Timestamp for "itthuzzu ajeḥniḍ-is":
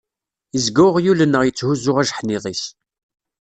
1.45-2.63